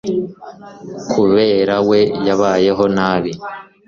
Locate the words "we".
1.89-1.99